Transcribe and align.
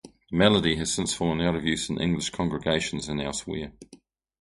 The 0.31 0.35
melody 0.35 0.77
has 0.77 0.91
since 0.91 1.13
fallen 1.13 1.41
out 1.41 1.53
of 1.55 1.63
use 1.63 1.87
in 1.87 2.01
English 2.01 2.31
congregations 2.31 3.07
and 3.07 3.21
elsewhere. 3.21 3.71